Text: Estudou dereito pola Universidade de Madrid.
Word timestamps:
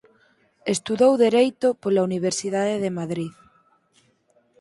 Estudou 0.73 1.13
dereito 1.25 1.67
pola 1.81 2.05
Universidade 2.09 2.75
de 2.83 2.91
Madrid. 2.99 3.31